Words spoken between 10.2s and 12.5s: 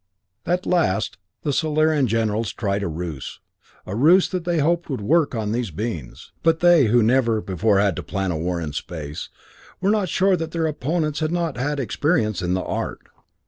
that their opponents had not had experience